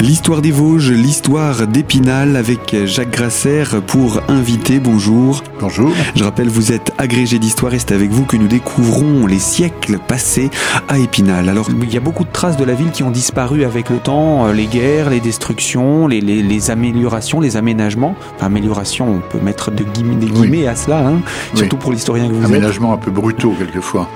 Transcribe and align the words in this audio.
L'histoire 0.00 0.40
des 0.40 0.50
Vosges, 0.50 0.92
l'histoire 0.92 1.66
d'Épinal 1.66 2.36
avec 2.36 2.74
Jacques 2.86 3.10
Grasser 3.10 3.64
pour 3.86 4.22
inviter. 4.28 4.80
Bonjour. 4.80 5.42
Bonjour. 5.60 5.92
Je 6.16 6.24
rappelle, 6.24 6.48
vous 6.48 6.72
êtes 6.72 6.94
agrégé 6.96 7.38
d'histoire 7.38 7.74
et 7.74 7.78
c'est 7.78 7.92
avec 7.92 8.10
vous 8.10 8.24
que 8.24 8.38
nous 8.38 8.48
découvrons 8.48 9.26
les 9.26 9.38
siècles 9.38 9.98
passés 9.98 10.48
à 10.88 10.98
Épinal. 10.98 11.50
Alors, 11.50 11.68
il 11.70 11.92
y 11.92 11.98
a 11.98 12.00
beaucoup 12.00 12.24
de 12.24 12.32
traces 12.32 12.56
de 12.56 12.64
la 12.64 12.72
ville 12.72 12.92
qui 12.92 13.02
ont 13.02 13.10
disparu 13.10 13.62
avec 13.62 13.90
le 13.90 13.98
temps, 13.98 14.46
euh, 14.46 14.52
les 14.54 14.68
guerres, 14.68 15.10
les 15.10 15.20
destructions, 15.20 16.06
les, 16.06 16.22
les, 16.22 16.70
améliorations, 16.70 17.38
les 17.38 17.58
aménagements. 17.58 18.16
Enfin, 18.36 18.46
amélioration, 18.46 19.06
on 19.06 19.20
peut 19.20 19.44
mettre 19.44 19.70
de 19.70 19.84
guillemets, 19.84 20.14
des 20.16 20.30
guillemets 20.30 20.66
à 20.66 20.76
cela, 20.76 21.06
hein, 21.06 21.20
surtout 21.54 21.76
pour 21.76 21.92
l'historien 21.92 22.26
que 22.26 22.32
vous 22.32 22.40
êtes. 22.40 22.46
Aménagements 22.46 22.94
un 22.94 22.98
peu 22.98 23.10
brutaux 23.10 23.54
quelquefois 23.58 24.08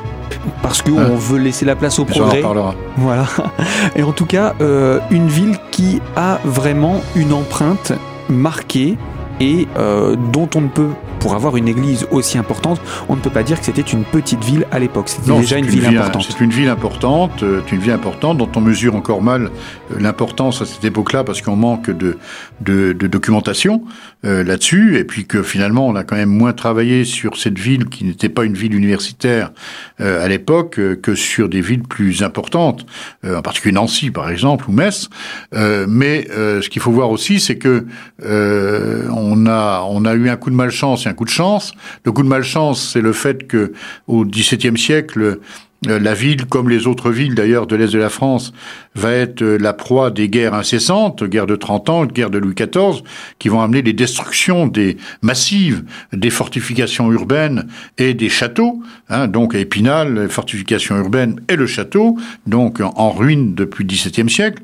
parce 0.62 0.82
qu'on 0.82 0.98
on 0.98 1.16
veut 1.16 1.38
laisser 1.38 1.64
la 1.64 1.76
place 1.76 1.98
au 1.98 2.04
progrès. 2.04 2.38
On 2.38 2.40
en 2.40 2.42
parlera. 2.42 2.74
Voilà. 2.96 3.26
Et 3.96 4.02
en 4.02 4.12
tout 4.12 4.26
cas, 4.26 4.54
euh, 4.60 5.00
une 5.10 5.28
ville 5.28 5.56
qui 5.70 6.00
a 6.16 6.38
vraiment 6.44 7.00
une 7.16 7.32
empreinte 7.32 7.92
marquée 8.28 8.96
et 9.40 9.66
euh, 9.76 10.16
dont 10.32 10.48
on 10.54 10.62
ne 10.62 10.68
peut 10.68 10.90
pour 11.24 11.34
avoir 11.34 11.56
une 11.56 11.68
église 11.68 12.06
aussi 12.10 12.36
importante, 12.36 12.82
on 13.08 13.16
ne 13.16 13.20
peut 13.22 13.30
pas 13.30 13.42
dire 13.42 13.58
que 13.58 13.64
c'était 13.64 13.80
une 13.80 14.04
petite 14.04 14.44
ville 14.44 14.66
à 14.70 14.78
l'époque. 14.78 15.08
C'était 15.08 15.34
déjà 15.34 15.56
une, 15.56 15.64
ville, 15.64 15.86
importante. 15.86 16.26
C'est 16.28 16.44
une 16.44 16.50
ville 16.50 16.68
importante, 16.68 17.42
euh, 17.42 17.62
une 17.72 17.78
ville 17.78 17.92
importante 17.92 18.36
dont 18.36 18.50
on 18.54 18.60
mesure 18.60 18.94
encore 18.94 19.22
mal 19.22 19.44
euh, 19.44 20.00
l'importance 20.00 20.60
à 20.60 20.66
cette 20.66 20.84
époque-là 20.84 21.24
parce 21.24 21.40
qu'on 21.40 21.56
manque 21.56 21.88
de, 21.88 22.18
de, 22.60 22.92
documentation 22.92 23.84
euh, 24.26 24.44
là-dessus 24.44 24.98
et 24.98 25.04
puis 25.04 25.24
que 25.24 25.42
finalement 25.42 25.88
on 25.88 25.94
a 25.96 26.04
quand 26.04 26.16
même 26.16 26.28
moins 26.28 26.52
travaillé 26.52 27.04
sur 27.06 27.38
cette 27.38 27.58
ville 27.58 27.86
qui 27.86 28.04
n'était 28.04 28.28
pas 28.28 28.44
une 28.44 28.52
ville 28.52 28.74
universitaire 28.74 29.50
à 29.98 30.28
l'époque 30.28 30.78
que 31.00 31.14
sur 31.14 31.48
des 31.48 31.60
villes 31.60 31.84
plus 31.84 32.22
importantes, 32.22 32.84
en 33.24 33.42
particulier 33.42 33.72
Nancy 33.72 34.10
par 34.10 34.28
exemple 34.28 34.66
ou 34.68 34.72
Metz. 34.72 35.08
mais 35.52 36.26
ce 36.28 36.68
qu'il 36.68 36.82
faut 36.82 36.90
voir 36.90 37.10
aussi, 37.10 37.38
c'est 37.38 37.56
que 37.56 37.86
on 38.20 39.46
a 39.46 39.86
on 39.88 40.04
a 40.04 40.14
eu 40.14 40.28
un 40.28 40.36
coup 40.36 40.50
de 40.50 40.56
malchance 40.56 41.06
coup 41.14 41.24
de 41.24 41.30
chance. 41.30 41.72
Le 42.04 42.12
coup 42.12 42.22
de 42.22 42.28
malchance, 42.28 42.90
c'est 42.92 43.00
le 43.00 43.12
fait 43.12 43.46
que 43.46 43.72
au 44.06 44.24
XVIIe 44.24 44.78
siècle, 44.78 45.40
euh, 45.88 45.98
la 45.98 46.14
ville, 46.14 46.46
comme 46.46 46.68
les 46.68 46.86
autres 46.86 47.10
villes 47.10 47.34
d'ailleurs 47.34 47.66
de 47.66 47.76
l'Est 47.76 47.92
de 47.92 47.98
la 47.98 48.08
France, 48.08 48.52
va 48.94 49.12
être 49.12 49.42
euh, 49.42 49.58
la 49.58 49.72
proie 49.72 50.10
des 50.10 50.28
guerres 50.28 50.54
incessantes, 50.54 51.24
guerre 51.24 51.46
de 51.46 51.56
30 51.56 51.88
ans, 51.90 52.06
guerre 52.06 52.30
de 52.30 52.38
Louis 52.38 52.54
XIV, 52.54 53.02
qui 53.38 53.48
vont 53.48 53.60
amener 53.60 53.82
les 53.82 53.92
destructions 53.92 54.66
des 54.66 54.96
massives 55.22 55.84
des 56.12 56.30
fortifications 56.30 57.10
urbaines 57.12 57.66
et 57.98 58.14
des 58.14 58.28
châteaux. 58.28 58.82
Hein, 59.08 59.28
donc 59.28 59.54
à 59.54 59.58
Épinal, 59.58 60.22
les 60.22 60.28
fortifications 60.28 60.96
urbaines 60.96 61.40
et 61.48 61.56
le 61.56 61.66
château, 61.66 62.16
donc 62.46 62.80
en 62.80 63.10
ruine 63.10 63.54
depuis 63.54 63.84
le 63.84 63.88
XVIIe 63.88 64.30
siècle. 64.30 64.62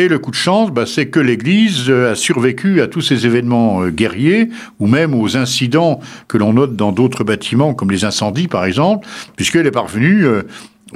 Et 0.00 0.08
le 0.08 0.18
coup 0.18 0.30
de 0.30 0.36
chance, 0.36 0.70
bah, 0.70 0.86
c'est 0.86 1.08
que 1.08 1.20
l'Église 1.20 1.90
euh, 1.90 2.12
a 2.12 2.14
survécu 2.14 2.80
à 2.80 2.86
tous 2.86 3.02
ces 3.02 3.26
événements 3.26 3.82
euh, 3.82 3.90
guerriers, 3.90 4.48
ou 4.78 4.86
même 4.86 5.14
aux 5.14 5.36
incidents 5.36 6.00
que 6.26 6.38
l'on 6.38 6.54
note 6.54 6.74
dans 6.74 6.90
d'autres 6.90 7.22
bâtiments, 7.22 7.74
comme 7.74 7.90
les 7.90 8.06
incendies 8.06 8.48
par 8.48 8.64
exemple, 8.64 9.06
puisqu'elle 9.36 9.66
est 9.66 9.70
parvenue 9.70 10.24
euh, 10.24 10.44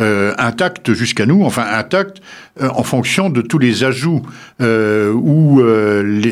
euh, 0.01 0.35
intact 0.39 0.93
jusqu'à 0.93 1.25
nous, 1.25 1.45
enfin 1.45 1.65
intact 1.71 2.21
euh, 2.61 2.69
en 2.75 2.83
fonction 2.83 3.31
de 3.31 3.43
tous 3.43 3.59
les 3.59 3.85
ajouts 3.85 4.23
ou 4.61 5.63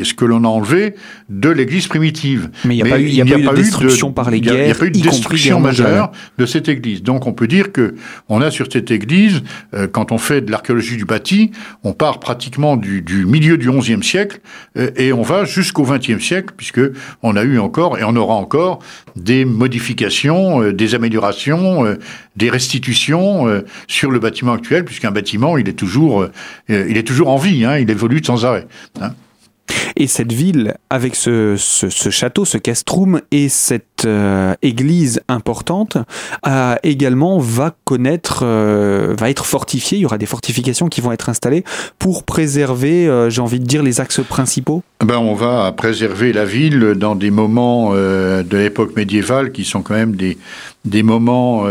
ce 0.03 0.13
que 0.13 0.25
l'on 0.25 0.43
a 0.43 0.47
enlevé 0.47 0.95
de 1.29 1.49
l'Église 1.49 1.87
primitive. 1.87 2.49
Mais 2.65 2.75
il 2.75 2.83
n'y 2.83 2.89
a, 2.89 2.93
pas 2.93 2.99
eu, 2.99 3.43
de 3.43 3.55
destruction 3.55 4.11
par 4.11 4.29
les 4.29 4.41
guerres. 4.41 4.55
Il 4.55 4.65
n'y 4.65 4.71
a, 4.71 4.75
pas 4.75 4.85
eu 4.85 4.91
de 4.91 5.01
destruction 5.01 5.59
majeure 5.59 6.11
de 6.37 6.45
cette 6.45 6.69
Église. 6.69 7.03
Donc 7.03 7.27
on 7.27 7.33
peut 7.33 7.47
dire 7.47 7.71
que 7.71 7.95
on 8.29 8.41
a 8.41 8.51
sur 8.51 8.67
cette 8.71 8.91
Église, 8.91 9.43
quand 9.91 10.11
on 10.11 10.17
fait 10.17 10.41
de 10.41 10.51
l'archéologie 10.51 10.97
du 10.97 11.05
bâti, 11.05 11.51
on 11.83 11.93
part 11.93 12.19
pratiquement 12.19 12.77
du, 12.77 13.01
du 13.01 13.25
milieu 13.25 13.57
du 13.57 13.71
XIe 13.71 14.03
siècle 14.03 14.39
et 14.75 15.13
on 15.13 15.21
va 15.21 15.45
jusqu'au 15.45 15.83
XXe 15.83 16.23
siècle, 16.23 16.53
puisque 16.55 16.81
on 17.21 17.35
a 17.35 17.43
eu 17.43 17.59
encore 17.59 17.97
et 17.97 18.03
on 18.03 18.15
aura 18.15 18.35
encore 18.35 18.79
des 19.15 19.45
modifications, 19.45 20.71
des 20.71 20.95
améliorations, 20.95 21.97
des 22.35 22.49
restitutions 22.49 23.47
euh, 23.47 23.61
sur 23.87 24.11
le 24.11 24.19
bâtiment 24.19 24.53
actuel, 24.53 24.85
puisqu'un 24.85 25.11
bâtiment, 25.11 25.57
il 25.57 25.69
est 25.69 25.73
toujours, 25.73 26.23
euh, 26.23 26.31
il 26.69 26.97
est 26.97 27.07
toujours 27.07 27.29
en 27.29 27.37
vie, 27.37 27.65
hein, 27.65 27.77
il 27.77 27.89
évolue 27.89 28.23
sans 28.23 28.45
arrêt. 28.45 28.67
Hein. 29.01 29.13
Et 29.95 30.07
cette 30.07 30.31
ville, 30.31 30.75
avec 30.89 31.15
ce, 31.15 31.55
château, 31.57 32.45
ce 32.45 32.57
castrum 32.57 33.21
et 33.31 33.49
cette 33.49 34.05
euh, 34.05 34.53
église 34.61 35.21
importante, 35.27 35.97
a 36.43 36.79
également 36.83 37.39
va 37.39 37.75
connaître, 37.83 38.41
euh, 38.43 39.15
va 39.17 39.29
être 39.29 39.45
fortifiée. 39.45 39.97
Il 39.99 40.01
y 40.01 40.05
aura 40.05 40.17
des 40.17 40.25
fortifications 40.25 40.87
qui 40.87 41.01
vont 41.01 41.11
être 41.11 41.29
installées 41.29 41.63
pour 41.99 42.23
préserver, 42.23 43.07
euh, 43.07 43.29
j'ai 43.29 43.41
envie 43.41 43.59
de 43.59 43.65
dire, 43.65 43.83
les 43.83 44.01
axes 44.01 44.21
principaux. 44.21 44.83
Ben, 45.03 45.17
on 45.17 45.35
va 45.35 45.71
préserver 45.71 46.33
la 46.33 46.45
ville 46.45 46.93
dans 46.95 47.15
des 47.15 47.31
moments 47.31 47.93
de 47.93 48.57
l'époque 48.57 48.95
médiévale 48.95 49.51
qui 49.51 49.65
sont 49.65 49.81
quand 49.81 49.95
même 49.95 50.15
des, 50.15 50.37
des 50.85 51.03
moments 51.03 51.65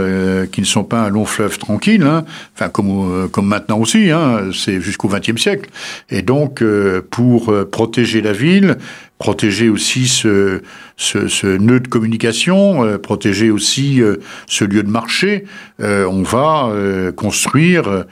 qui 0.50 0.60
ne 0.62 0.66
sont 0.66 0.84
pas 0.84 1.02
un 1.02 1.10
long 1.10 1.26
fleuve 1.26 1.58
tranquille, 1.58 2.02
hein. 2.02 2.24
enfin 2.54 2.70
comme, 2.70 3.28
comme 3.30 3.46
maintenant 3.46 3.78
aussi, 3.78 4.10
hein. 4.10 4.50
c'est 4.54 4.80
jusqu'au 4.80 5.08
XXe 5.08 5.40
siècle. 5.40 5.68
Et 6.10 6.22
donc, 6.22 6.64
pour 7.10 7.52
protéger 7.70 8.22
la 8.22 8.32
ville, 8.32 8.78
protéger 9.22 9.68
aussi 9.68 10.08
ce, 10.08 10.62
ce, 10.96 11.46
nœud 11.56 11.78
de 11.78 11.86
communication, 11.86 12.84
euh, 12.84 12.98
protéger 12.98 13.52
aussi 13.52 14.02
euh, 14.02 14.16
ce 14.48 14.64
lieu 14.64 14.82
de 14.82 14.90
marché. 14.90 15.44
Euh, 15.80 16.06
on 16.06 16.22
va 16.22 16.72
construire 17.16 18.04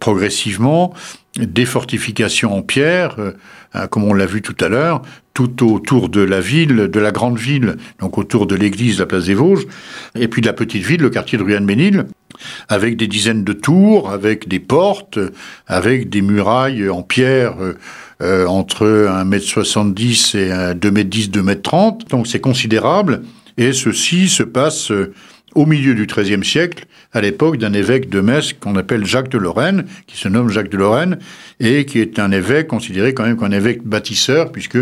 progressivement 0.00 0.92
des 1.38 1.64
fortifications 1.64 2.54
en 2.54 2.62
pierre, 2.62 3.16
hein, 3.72 3.86
comme 3.86 4.04
on 4.04 4.14
l'a 4.14 4.26
vu 4.26 4.42
tout 4.42 4.56
à 4.60 4.68
l'heure, 4.68 5.02
tout 5.34 5.66
autour 5.66 6.08
de 6.08 6.20
la 6.20 6.40
ville, 6.40 6.88
de 6.88 7.00
la 7.00 7.10
grande 7.10 7.38
ville, 7.38 7.76
donc 8.00 8.18
autour 8.18 8.46
de 8.46 8.54
l'église, 8.54 8.98
la 8.98 9.06
place 9.06 9.24
des 9.24 9.34
Vosges, 9.34 9.66
et 10.14 10.28
puis 10.28 10.42
de 10.42 10.46
la 10.46 10.52
petite 10.52 10.84
ville, 10.84 11.00
le 11.00 11.10
quartier 11.10 11.38
de 11.38 11.42
Ruan-Ménil, 11.42 12.06
avec 12.68 12.96
des 12.96 13.06
dizaines 13.06 13.44
de 13.44 13.52
tours, 13.52 14.10
avec 14.10 14.48
des 14.48 14.60
portes, 14.60 15.18
avec 15.66 16.10
des 16.10 16.22
murailles 16.22 16.88
en 16.88 17.02
pierre 17.02 17.54
euh, 18.20 18.46
entre 18.46 18.86
1m70 18.86 20.36
et 20.36 20.50
2m10, 20.74 21.30
2m30. 21.30 22.08
Donc 22.08 22.26
c'est 22.26 22.40
considérable. 22.40 23.22
Et 23.58 23.72
ceci 23.72 24.28
se 24.28 24.42
passe 24.42 24.90
euh, 24.90 25.12
au 25.54 25.66
milieu 25.66 25.94
du 25.94 26.06
XIIIe 26.06 26.44
siècle, 26.44 26.86
à 27.12 27.20
l'époque 27.20 27.58
d'un 27.58 27.72
évêque 27.72 28.08
de 28.08 28.20
Metz 28.20 28.54
qu'on 28.54 28.76
appelle 28.76 29.04
Jacques 29.04 29.28
de 29.28 29.38
Lorraine, 29.38 29.84
qui 30.06 30.16
se 30.16 30.28
nomme 30.28 30.48
Jacques 30.48 30.70
de 30.70 30.78
Lorraine, 30.78 31.18
et 31.60 31.84
qui 31.84 32.00
est 32.00 32.18
un 32.18 32.32
évêque 32.32 32.68
considéré 32.68 33.14
quand 33.14 33.24
même 33.24 33.36
comme 33.36 33.52
un 33.52 33.56
évêque 33.56 33.82
bâtisseur, 33.84 34.50
puisque 34.50 34.78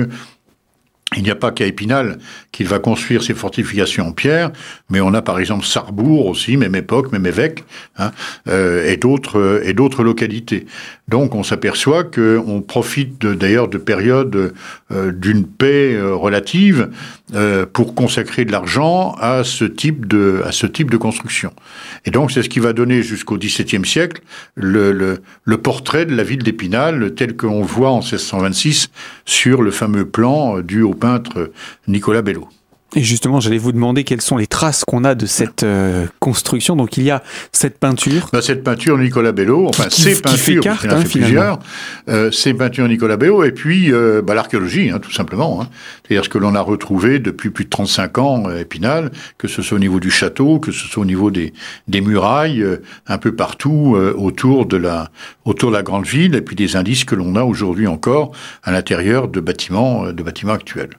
il 1.16 1.24
n'y 1.24 1.30
a 1.30 1.34
pas 1.34 1.50
qu'à 1.50 1.66
Épinal 1.66 2.18
qu'il 2.52 2.68
va 2.68 2.78
construire 2.78 3.22
ses 3.22 3.34
fortifications 3.34 4.08
en 4.08 4.12
pierre, 4.12 4.52
mais 4.90 5.00
on 5.00 5.12
a 5.12 5.22
par 5.22 5.40
exemple 5.40 5.66
Sarrebourg 5.66 6.26
aussi, 6.26 6.56
même 6.56 6.76
époque, 6.76 7.10
même 7.10 7.26
évêque, 7.26 7.64
hein, 7.96 8.12
euh, 8.48 8.88
et 8.88 8.96
d'autres 8.96 9.60
et 9.64 9.72
d'autres 9.72 10.04
localités. 10.04 10.66
Donc 11.10 11.34
on 11.34 11.42
s'aperçoit 11.42 12.04
qu'on 12.04 12.62
profite 12.62 13.26
d'ailleurs 13.26 13.66
de, 13.66 13.78
périodes 13.78 14.54
euh, 14.92 15.10
d'une 15.10 15.44
paix 15.44 15.94
euh, 15.94 16.14
relative 16.14 16.88
euh, 17.34 17.66
pour 17.66 17.96
consacrer 17.96 18.44
de 18.44 18.52
l'argent 18.52 19.16
à 19.18 19.42
ce 19.42 19.64
type 19.64 20.06
de 20.06 20.40
à 20.44 20.52
ce 20.52 20.66
type 20.68 20.88
de 20.88 20.96
construction. 20.96 21.52
Et 22.04 22.12
donc 22.12 22.30
c'est 22.30 22.44
ce 22.44 22.48
qui 22.48 22.60
va 22.60 22.72
donner 22.72 23.02
jusqu'au 23.02 23.36
XVIIe 23.36 23.84
siècle 23.84 24.22
le, 24.54 24.92
le, 24.92 25.20
le, 25.42 25.58
portrait 25.58 26.06
de 26.06 26.14
la 26.14 26.22
ville 26.22 26.44
d'Épinal 26.44 27.12
tel 27.16 27.36
qu'on 27.36 27.62
voit 27.62 27.90
en 27.90 27.98
1626 27.98 28.90
sur 29.24 29.62
le 29.62 29.72
fameux 29.72 30.04
plan 30.04 30.60
dû 30.60 30.82
au 30.82 30.94
peintre 31.00 31.50
Nicolas 31.88 32.22
Bello. 32.22 32.48
Et 32.96 33.04
justement, 33.04 33.38
j'allais 33.38 33.58
vous 33.58 33.70
demander 33.70 34.02
quelles 34.02 34.20
sont 34.20 34.36
les 34.36 34.48
traces 34.48 34.84
qu'on 34.84 35.04
a 35.04 35.14
de 35.14 35.26
cette 35.26 35.62
euh, 35.62 36.06
construction. 36.18 36.74
Donc, 36.74 36.96
il 36.96 37.04
y 37.04 37.10
a 37.10 37.22
cette 37.52 37.78
peinture. 37.78 38.28
Bah, 38.32 38.42
cette 38.42 38.64
peinture 38.64 38.98
Nicolas 38.98 39.30
Bello, 39.30 39.68
enfin, 39.68 39.88
ces 39.90 40.20
peintures, 40.20 40.62
carte, 40.62 40.84
il 40.84 40.90
en 40.90 40.96
hein, 40.96 41.04
plusieurs, 41.08 41.58
euh, 42.08 42.32
ces 42.32 42.52
peintures 42.52 42.88
Nicolas 42.88 43.16
Bello, 43.16 43.44
et 43.44 43.52
puis 43.52 43.92
euh, 43.92 44.22
bah, 44.22 44.34
l'archéologie, 44.34 44.90
hein, 44.90 44.98
tout 44.98 45.12
simplement. 45.12 45.62
Hein. 45.62 45.68
C'est-à-dire 46.02 46.24
ce 46.24 46.28
que 46.28 46.38
l'on 46.38 46.56
a 46.56 46.60
retrouvé 46.60 47.20
depuis 47.20 47.50
plus 47.50 47.64
de 47.64 47.70
35 47.70 48.18
ans 48.18 48.46
à 48.46 48.58
Épinal, 48.58 49.12
que 49.38 49.46
ce 49.46 49.62
soit 49.62 49.76
au 49.76 49.80
niveau 49.80 50.00
du 50.00 50.10
château, 50.10 50.58
que 50.58 50.72
ce 50.72 50.88
soit 50.88 51.02
au 51.02 51.06
niveau 51.06 51.30
des, 51.30 51.52
des 51.86 52.00
murailles, 52.00 52.64
un 53.06 53.18
peu 53.18 53.36
partout 53.36 53.96
autour, 54.16 54.66
de 54.66 54.76
la, 54.76 55.10
autour 55.44 55.70
de 55.70 55.76
la 55.76 55.82
grande 55.82 56.06
ville, 56.06 56.34
et 56.34 56.40
puis 56.40 56.56
des 56.56 56.74
indices 56.74 57.04
que 57.04 57.14
l'on 57.14 57.36
a 57.36 57.44
aujourd'hui 57.44 57.86
encore 57.86 58.32
à 58.64 58.72
l'intérieur 58.72 59.28
de 59.28 59.38
bâtiments, 59.38 60.12
de 60.12 60.22
bâtiments 60.24 60.54
actuels. 60.54 60.90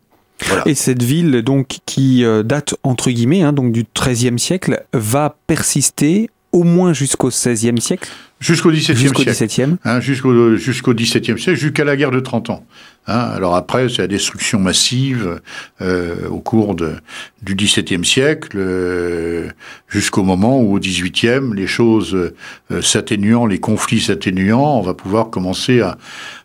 Et 0.65 0.75
cette 0.75 1.03
ville, 1.03 1.41
donc, 1.41 1.79
qui 1.85 2.23
euh, 2.23 2.43
date 2.43 2.75
entre 2.83 3.11
guillemets, 3.11 3.43
hein, 3.43 3.53
donc 3.53 3.71
du 3.71 3.85
XIIIe 3.93 4.39
siècle, 4.39 4.83
va 4.93 5.35
persister 5.47 6.29
au 6.51 6.63
moins 6.63 6.93
jusqu'au 6.93 7.29
XVIe 7.29 7.79
siècle? 7.79 8.09
Jusqu'au 8.39 8.71
XVIIe 8.71 8.97
siècle. 8.97 9.31
XVIIe. 9.31 9.75
Hein, 9.83 9.99
jusqu'au 9.99 10.55
jusqu'au 10.55 10.93
XVIIe 10.93 11.39
siècle, 11.39 11.55
jusqu'à 11.55 11.85
la 11.85 11.95
guerre 11.95 12.11
de 12.11 12.19
30 12.19 12.49
ans. 12.49 12.65
Hein. 13.07 13.31
Alors 13.35 13.55
après, 13.55 13.89
c'est 13.89 14.03
la 14.03 14.07
destruction 14.07 14.59
massive 14.59 15.41
euh, 15.81 16.27
au 16.29 16.39
cours 16.39 16.75
de, 16.75 16.93
du 17.41 17.55
XVIIe 17.55 18.05
siècle, 18.05 18.57
euh, 18.57 19.49
jusqu'au 19.87 20.23
moment 20.23 20.59
où 20.59 20.75
au 20.75 20.79
XVIIIe, 20.79 21.53
les 21.55 21.67
choses 21.67 22.13
euh, 22.15 22.81
s'atténuant, 22.81 23.45
les 23.47 23.59
conflits 23.59 24.01
s'atténuant, 24.01 24.77
on 24.77 24.81
va 24.81 24.93
pouvoir 24.93 25.29
commencer 25.29 25.81
à, 25.81 25.97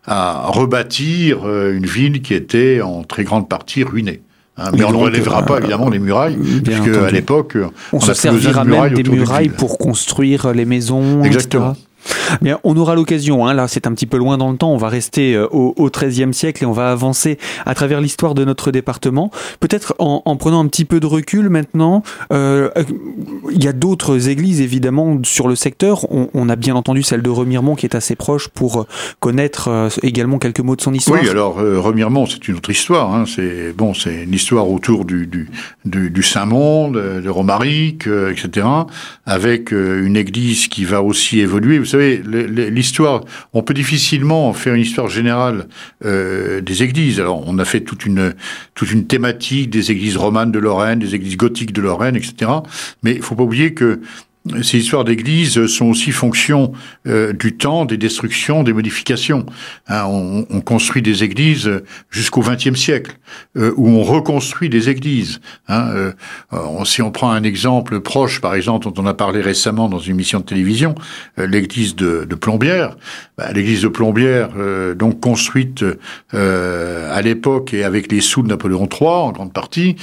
à 0.06 0.46
rebâtir 0.46 1.46
une 1.46 1.86
ville 1.86 2.22
qui 2.22 2.34
était 2.34 2.80
en 2.80 3.04
très 3.04 3.24
grande 3.24 3.48
partie 3.48 3.84
ruinée. 3.84 4.22
Hein, 4.58 4.70
mais 4.72 4.84
on 4.84 4.92
ne 4.92 4.96
relèvera 4.96 5.44
pas 5.44 5.58
évidemment 5.58 5.90
les 5.90 5.98
murailles, 5.98 6.38
puisque 6.64 6.88
à 6.88 7.10
l'époque, 7.10 7.58
on, 7.92 7.98
on 7.98 8.00
se 8.00 8.14
servira 8.14 8.64
même 8.64 8.94
des 8.94 9.02
murailles 9.02 9.50
pour 9.50 9.76
construire 9.76 10.52
les 10.54 10.64
maisons. 10.64 11.22
Exactement. 11.22 11.72
Etc. 11.72 11.85
Bien, 12.42 12.58
on 12.64 12.76
aura 12.76 12.94
l'occasion, 12.94 13.46
hein, 13.46 13.54
là 13.54 13.68
c'est 13.68 13.86
un 13.86 13.92
petit 13.92 14.06
peu 14.06 14.16
loin 14.16 14.38
dans 14.38 14.50
le 14.50 14.56
temps, 14.56 14.72
on 14.72 14.76
va 14.76 14.88
rester 14.88 15.34
euh, 15.34 15.46
au 15.50 15.90
XIIIe 15.90 16.32
siècle 16.34 16.62
et 16.62 16.66
on 16.66 16.72
va 16.72 16.90
avancer 16.90 17.38
à 17.64 17.74
travers 17.74 18.00
l'histoire 18.00 18.34
de 18.34 18.44
notre 18.44 18.70
département. 18.70 19.30
Peut-être 19.60 19.94
en, 19.98 20.22
en, 20.24 20.36
prenant 20.36 20.60
un 20.60 20.66
petit 20.66 20.84
peu 20.84 21.00
de 21.00 21.06
recul 21.06 21.48
maintenant, 21.48 22.02
euh, 22.32 22.70
il 23.50 23.62
y 23.62 23.68
a 23.68 23.72
d'autres 23.72 24.28
églises 24.28 24.60
évidemment 24.60 25.18
sur 25.24 25.48
le 25.48 25.54
secteur. 25.54 26.06
On, 26.10 26.48
a 26.48 26.54
bien 26.54 26.76
entendu 26.76 27.02
celle 27.02 27.22
de 27.22 27.30
Remiremont 27.30 27.74
qui 27.74 27.86
est 27.86 27.96
assez 27.96 28.14
proche 28.14 28.48
pour 28.48 28.86
connaître 29.18 29.68
euh, 29.68 29.88
également 30.02 30.38
quelques 30.38 30.60
mots 30.60 30.76
de 30.76 30.80
son 30.80 30.94
histoire. 30.94 31.20
Oui, 31.20 31.28
alors 31.28 31.56
Remiremont 31.56 32.26
c'est 32.26 32.46
une 32.48 32.56
autre 32.56 32.70
histoire. 32.70 33.14
Hein, 33.14 33.24
c'est 33.26 33.72
bon, 33.72 33.94
c'est 33.94 34.24
une 34.24 34.34
histoire 34.34 34.70
autour 34.70 35.04
du, 35.04 35.48
Saint-Monde, 36.22 37.20
de 37.22 37.28
Romaric, 37.28 38.06
etc. 38.06 38.66
Avec 39.24 39.72
une 39.72 40.16
église 40.16 40.68
qui 40.68 40.84
va 40.84 41.02
aussi 41.02 41.40
évoluer. 41.40 41.78
Vous 41.78 41.84
savez, 41.84 41.95
l'histoire, 41.98 43.24
on 43.52 43.62
peut 43.62 43.74
difficilement 43.74 44.52
faire 44.52 44.74
une 44.74 44.82
histoire 44.82 45.08
générale 45.08 45.66
euh, 46.04 46.60
des 46.60 46.82
églises. 46.82 47.20
Alors, 47.20 47.42
on 47.46 47.58
a 47.58 47.64
fait 47.64 47.80
toute 47.80 48.06
une 48.06 48.34
toute 48.74 48.90
une 48.92 49.06
thématique 49.06 49.70
des 49.70 49.90
églises 49.90 50.16
romanes 50.16 50.52
de 50.52 50.58
Lorraine, 50.58 50.98
des 50.98 51.14
églises 51.14 51.36
gothiques 51.36 51.72
de 51.72 51.80
Lorraine, 51.80 52.16
etc. 52.16 52.50
Mais 53.02 53.14
il 53.14 53.22
faut 53.22 53.34
pas 53.34 53.44
oublier 53.44 53.74
que 53.74 54.00
ces 54.62 54.78
histoires 54.78 55.04
d'église 55.04 55.66
sont 55.66 55.86
aussi 55.86 56.12
fonction 56.12 56.72
euh, 57.06 57.32
du 57.32 57.56
temps, 57.56 57.84
des 57.84 57.96
destructions, 57.96 58.62
des 58.62 58.72
modifications. 58.72 59.46
Hein, 59.88 60.04
on, 60.06 60.46
on, 60.50 60.60
construit 60.60 61.02
des 61.02 61.24
églises 61.24 61.70
jusqu'au 62.10 62.42
XXe 62.42 62.78
siècle, 62.78 63.18
euh, 63.56 63.72
où 63.76 63.88
on 63.88 64.02
reconstruit 64.02 64.68
des 64.68 64.88
églises. 64.88 65.40
Hein, 65.68 65.88
euh, 65.94 66.12
si 66.84 67.02
on 67.02 67.10
prend 67.10 67.30
un 67.30 67.42
exemple 67.42 68.00
proche, 68.00 68.40
par 68.40 68.54
exemple, 68.54 68.90
dont 68.90 69.02
on 69.02 69.06
a 69.06 69.14
parlé 69.14 69.40
récemment 69.40 69.88
dans 69.88 69.98
une 69.98 70.14
émission 70.14 70.40
de 70.40 70.44
télévision, 70.44 70.94
l'église 71.38 71.94
de, 71.96 72.24
de, 72.24 72.34
Plombières. 72.34 72.96
Bah, 73.38 73.52
l'église 73.52 73.82
de 73.82 73.88
Plombières, 73.88 74.50
donc 74.96 75.20
construite 75.20 75.84
à 76.32 77.22
l'époque 77.22 77.74
et 77.74 77.84
avec 77.84 78.12
les 78.12 78.20
sous 78.20 78.42
de 78.42 78.48
Napoléon 78.48 78.88
III 78.90 79.08
en 79.08 79.32
grande 79.32 79.52
partie, 79.52 79.96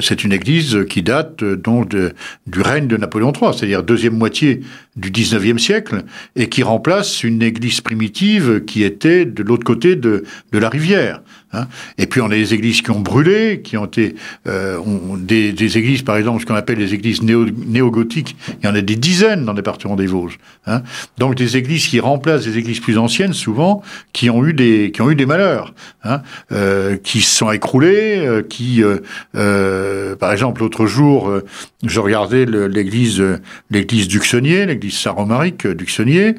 c'est 0.00 0.24
une 0.24 0.32
église 0.32 0.84
qui 0.88 1.02
date 1.02 1.44
donc 1.44 1.90
de, 1.90 2.12
du 2.46 2.60
règne 2.60 2.88
de 2.88 2.96
Napoléon 2.96 3.32
III, 3.32 3.52
c'est-à-dire 3.54 3.82
deuxième 3.82 4.16
moitié 4.16 4.62
du 4.96 5.10
19e 5.10 5.58
siècle, 5.58 6.02
et 6.34 6.48
qui 6.48 6.62
remplace 6.62 7.22
une 7.22 7.42
église 7.42 7.80
primitive 7.80 8.64
qui 8.64 8.82
était 8.82 9.24
de 9.24 9.42
l'autre 9.42 9.64
côté 9.64 9.94
de 9.96 10.24
la 10.52 10.68
rivière. 10.68 11.22
Hein. 11.52 11.66
Et 11.98 12.06
puis 12.06 12.20
on 12.20 12.26
a 12.26 12.34
des 12.34 12.54
églises 12.54 12.82
qui 12.82 12.90
ont 12.90 13.00
brûlé, 13.00 13.60
qui 13.62 13.76
ont 13.76 13.86
été 13.86 14.14
euh, 14.46 14.78
des, 15.18 15.52
des, 15.52 15.78
églises, 15.78 16.02
par 16.02 16.16
exemple, 16.16 16.40
ce 16.40 16.46
qu'on 16.46 16.54
appelle 16.54 16.78
les 16.78 16.94
églises 16.94 17.22
néo, 17.22 17.46
néo-gothiques. 17.46 18.36
Il 18.62 18.66
y 18.66 18.68
en 18.68 18.74
a 18.74 18.80
des 18.80 18.96
dizaines 18.96 19.44
dans 19.44 19.52
le 19.52 19.56
département 19.56 19.96
des 19.96 20.06
Vosges. 20.06 20.38
Hein. 20.66 20.82
Donc 21.18 21.34
des 21.34 21.56
églises 21.56 21.88
qui 21.88 21.98
remplacent 22.00 22.44
des 22.44 22.58
églises 22.58 22.80
plus 22.80 22.98
anciennes, 22.98 23.32
souvent, 23.32 23.82
qui 24.12 24.30
ont 24.30 24.44
eu 24.44 24.52
des 24.52 24.92
qui 24.92 25.02
ont 25.02 25.10
eu 25.10 25.16
des 25.16 25.26
malheurs, 25.26 25.74
hein, 26.04 26.22
euh, 26.52 26.96
qui 26.96 27.20
se 27.20 27.36
sont 27.36 27.50
écroulées, 27.50 28.18
euh, 28.18 28.42
qui, 28.42 28.82
euh, 28.82 28.98
euh, 29.34 30.16
par 30.16 30.32
exemple, 30.32 30.60
l'autre 30.60 30.86
jour, 30.86 31.28
euh, 31.28 31.44
je 31.84 32.00
regardais 32.00 32.46
l'église 32.46 33.22
l'église 33.70 34.08
d'Uxonnier, 34.08 34.66
l'église 34.66 34.98
Saint-Romaric 34.98 35.66
d'Uxonnier. 35.66 36.34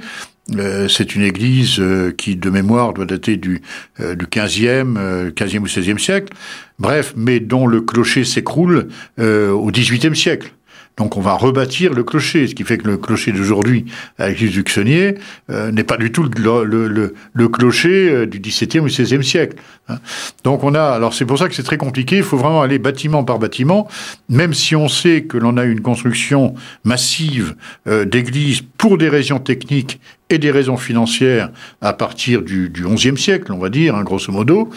Euh, 0.57 0.87
c'est 0.87 1.15
une 1.15 1.21
église 1.21 1.79
euh, 1.79 2.11
qui, 2.11 2.35
de 2.35 2.49
mémoire, 2.49 2.93
doit 2.93 3.05
dater 3.05 3.37
du, 3.37 3.61
euh, 3.99 4.15
du 4.15 4.25
15e, 4.25 5.31
15e 5.31 5.59
ou 5.59 5.67
16e 5.67 5.97
siècle. 5.97 6.33
Bref, 6.79 7.13
mais 7.15 7.39
dont 7.39 7.67
le 7.67 7.81
clocher 7.81 8.23
s'écroule 8.23 8.87
au 9.19 9.71
18e 9.71 10.15
siècle. 10.15 10.51
Donc 10.97 11.17
on 11.17 11.21
va 11.21 11.33
rebâtir 11.33 11.93
le 11.93 12.03
clocher, 12.03 12.47
ce 12.47 12.55
qui 12.55 12.63
fait 12.63 12.77
que 12.77 12.87
le 12.87 12.97
clocher 12.97 13.31
d'aujourd'hui 13.31 13.85
à 14.17 14.29
l'église 14.29 14.51
du 14.51 14.63
Xonnier 14.63 15.15
euh, 15.49 15.71
n'est 15.71 15.83
pas 15.83 15.97
du 15.97 16.11
tout 16.11 16.23
le 16.23 17.47
clocher 17.47 18.09
euh, 18.09 18.25
du 18.25 18.39
XVIIe 18.39 18.81
ou 18.81 18.85
XVIe 18.85 19.23
siècle. 19.23 19.57
Hein. 19.87 19.97
Donc 20.43 20.63
on 20.63 20.75
a, 20.75 20.83
alors 20.83 21.13
c'est 21.13 21.25
pour 21.25 21.37
ça 21.37 21.47
que 21.47 21.55
c'est 21.55 21.63
très 21.63 21.77
compliqué, 21.77 22.17
il 22.17 22.23
faut 22.23 22.37
vraiment 22.37 22.61
aller 22.61 22.77
bâtiment 22.77 23.23
par 23.23 23.39
bâtiment, 23.39 23.87
même 24.29 24.53
si 24.53 24.75
on 24.75 24.89
sait 24.89 25.23
que 25.23 25.37
l'on 25.37 25.57
a 25.57 25.63
une 25.63 25.81
construction 25.81 26.55
massive 26.83 27.55
euh, 27.87 28.05
d'églises 28.05 28.61
pour 28.77 28.97
des 28.97 29.09
raisons 29.09 29.39
techniques 29.39 29.99
et 30.29 30.37
des 30.37 30.51
raisons 30.51 30.77
financières 30.77 31.51
à 31.81 31.93
partir 31.93 32.41
du, 32.41 32.69
du 32.69 32.83
XIe 32.85 33.17
siècle, 33.17 33.51
on 33.53 33.59
va 33.59 33.69
dire, 33.69 33.95
hein, 33.95 34.03
grosso 34.03 34.31
modo 34.31 34.69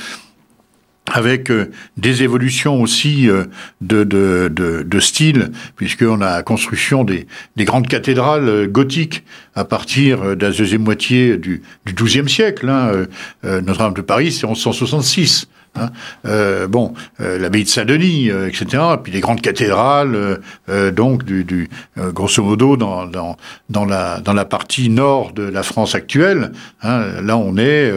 avec 1.12 1.50
euh, 1.50 1.70
des 1.96 2.22
évolutions 2.22 2.80
aussi 2.80 3.28
euh, 3.28 3.44
de, 3.80 4.04
de, 4.04 4.50
de, 4.50 4.82
de, 4.82 5.00
style, 5.00 5.50
puisqu'on 5.76 6.20
a 6.22 6.36
la 6.36 6.42
construction 6.42 7.04
des, 7.04 7.26
des, 7.56 7.64
grandes 7.64 7.88
cathédrales 7.88 8.48
euh, 8.48 8.66
gothiques 8.66 9.22
à 9.54 9.64
partir 9.64 10.36
de 10.36 10.46
la 10.46 10.52
deuxième 10.52 10.82
moitié 10.82 11.36
du, 11.36 11.62
du 11.84 11.92
XIIe 11.92 12.28
siècle. 12.28 12.68
Hein. 12.68 13.06
Notre-Dame 13.44 13.94
de 13.94 14.00
Paris, 14.00 14.32
c'est 14.32 14.46
en 14.46 14.54
1166. 14.54 15.46
Hein. 15.76 15.90
Euh, 16.26 16.68
bon, 16.68 16.94
euh, 17.20 17.38
l'abbaye 17.38 17.64
de 17.64 17.68
Saint-Denis, 17.68 18.30
euh, 18.30 18.48
etc. 18.48 18.82
Puis 19.02 19.12
les 19.12 19.20
grandes 19.20 19.40
cathédrales, 19.40 20.40
euh, 20.68 20.90
donc 20.90 21.24
du, 21.24 21.44
du 21.44 21.68
grosso 21.96 22.42
modo 22.42 22.76
dans, 22.76 23.06
dans, 23.06 23.36
dans 23.70 23.84
la 23.84 24.20
dans 24.20 24.32
la 24.32 24.44
partie 24.44 24.88
nord 24.88 25.32
de 25.32 25.42
la 25.42 25.62
France 25.62 25.94
actuelle. 25.94 26.52
Hein, 26.82 27.20
là, 27.22 27.36
on 27.36 27.56
est 27.56 27.92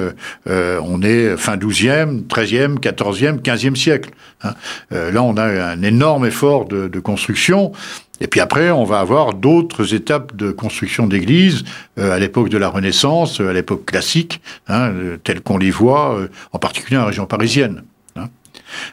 on 0.47 1.01
est 1.01 1.37
fin 1.37 1.57
12e, 1.57 2.25
13e, 2.27 2.79
14e, 2.79 3.41
15e 3.41 3.75
siècle. 3.75 4.11
Hein. 4.43 4.53
là, 4.91 5.21
on 5.23 5.37
a 5.37 5.43
un 5.43 5.81
énorme 5.81 6.25
effort 6.25 6.65
de, 6.65 6.87
de 6.87 6.99
construction. 6.99 7.71
Et 8.21 8.27
puis 8.27 8.39
après, 8.39 8.71
on 8.71 8.83
va 8.83 8.99
avoir 8.99 9.33
d'autres 9.33 9.93
étapes 9.93 10.35
de 10.35 10.51
construction 10.51 11.07
d'églises 11.07 11.63
euh, 11.99 12.15
à 12.15 12.19
l'époque 12.19 12.49
de 12.49 12.57
la 12.57 12.69
Renaissance, 12.69 13.39
à 13.39 13.53
l'époque 13.53 13.85
classique, 13.85 14.41
hein, 14.67 14.89
euh, 14.89 15.17
telles 15.23 15.41
qu'on 15.41 15.57
les 15.57 15.71
voit, 15.71 16.17
euh, 16.17 16.27
en 16.51 16.59
particulier 16.59 16.97
en 16.97 17.05
région 17.05 17.25
parisienne. 17.25 17.83
Hein. 18.15 18.29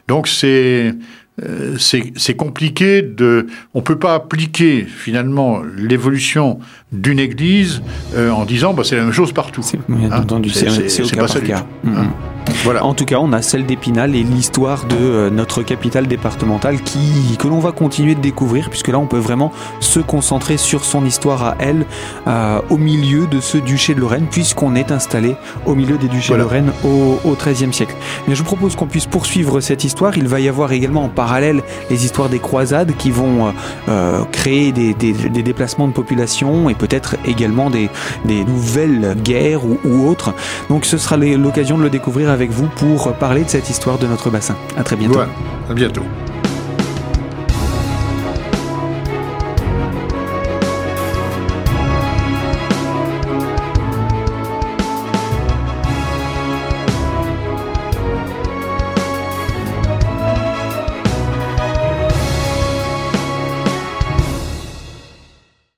Donc 0.09 0.29
c'est 0.29 0.95
euh, 1.43 1.77
c'est 1.79 2.37
compliqué 2.37 3.03
de. 3.03 3.49
On 3.75 3.83
peut 3.83 3.99
pas 3.99 4.15
appliquer 4.15 4.85
finalement 4.85 5.63
l'évolution 5.77 6.61
d'une 6.93 7.19
église 7.19 7.83
euh, 8.15 8.31
en 8.31 8.45
disant 8.45 8.73
bah, 8.73 8.85
c'est 8.85 8.95
la 8.95 9.03
même 9.03 9.13
chose 9.13 9.33
partout. 9.33 9.63
C'est 9.63 9.79
hein 9.91 10.11
entendu, 10.13 10.51
c'est 10.51 11.17
pas 11.17 11.27
ça 11.27 11.41
cas. 11.41 11.67
Mm 11.83 11.93
-hmm. 11.93 12.34
Voilà. 12.65 12.83
En 12.83 12.95
tout 12.95 13.05
cas, 13.05 13.19
on 13.21 13.35
a 13.35 13.43
celle 13.43 13.67
d'Épinal 13.67 14.17
et 14.17 14.23
l'histoire 14.23 14.87
de 14.87 14.97
euh, 14.97 15.29
notre 15.29 15.63
capitale 15.63 16.07
départementale 16.07 16.81
qui, 16.81 17.37
que 17.39 17.47
l'on 17.47 17.59
va 17.59 17.73
continuer 17.73 18.15
de 18.15 18.23
découvrir, 18.23 18.71
puisque 18.71 18.89
là, 18.89 18.99
on 18.99 19.05
peut 19.05 19.19
vraiment 19.19 19.53
se 19.81 20.01
concentrer 20.01 20.57
sur 20.57 20.83
son 20.83 21.05
histoire 21.05 21.45
à 21.45 21.57
elle, 21.59 21.85
euh, 22.27 22.63
au 22.71 22.79
milieu 22.79 23.27
de 23.27 23.41
ce 23.41 23.59
duché 23.59 23.95
de 23.95 24.01
Lorraine, 24.01 24.29
puisqu'on 24.31 24.77
est 24.77 24.93
installé 24.93 25.37
au 25.67 25.75
milieu 25.75 25.99
des 25.99 26.09
duchés 26.09 26.29
voilà. 26.29 26.45
de 26.45 26.49
Lorraine 26.49 26.73
au, 26.85 27.19
au 27.29 27.35
XIIIe 27.35 27.75
siècle. 27.75 27.95
Mais 28.27 28.35
je 28.35 28.39
vous 28.39 28.47
propose 28.47 28.77
qu'on 28.77 28.87
puisse 28.87 29.05
poursuivre 29.05 29.61
cette 29.61 29.85
histoire. 29.85 30.17
Il 30.17 30.27
va 30.27 30.41
y 30.41 30.49
avoir 30.49 30.73
également 30.73 31.05
en 31.05 31.11
parallèle 31.11 31.63
les 31.91 32.07
histoires 32.07 32.31
des 32.31 32.39
croisades 32.39 32.97
qui 32.97 33.11
vont 33.11 33.53
euh, 33.91 34.23
créer 34.33 34.73
des, 34.73 34.95
des, 34.95 35.13
des, 35.13 35.43
déplacements 35.43 35.87
de 35.87 35.93
population 35.93 36.71
et 36.71 36.75
peut-être 36.75 37.17
également 37.27 37.69
des, 37.69 37.91
des 38.25 38.43
nouvelles 38.43 39.17
guerres 39.23 39.67
ou, 39.67 39.79
ou 39.85 40.09
autres. 40.09 40.33
Donc, 40.71 40.87
ce 40.87 40.97
sera 40.97 41.19
l'occasion 41.19 41.77
de 41.77 41.83
le 41.83 41.91
découvrir 41.91 42.31
avec 42.31 42.54
vous 42.55 42.69
pour 42.69 43.13
parler 43.15 43.45
de 43.45 43.51
cette 43.51 43.69
histoire 43.69 43.99
de 43.99 44.07
notre 44.07 44.31
bassin. 44.31 44.57
À 44.77 44.85
très 44.85 44.97
bientôt. 44.97 45.21
À 45.21 45.75
bientôt. 45.75 46.03